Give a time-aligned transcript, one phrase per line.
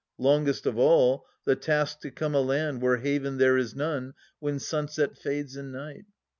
[0.19, 5.15] I^ongest of all, the task to come aland Where haven there is none, when sunset
[5.15, 6.05] fades In night.